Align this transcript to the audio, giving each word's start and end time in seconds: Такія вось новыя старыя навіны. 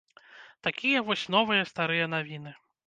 Такія 0.69 1.03
вось 1.11 1.29
новыя 1.37 1.71
старыя 1.75 2.11
навіны. 2.17 2.61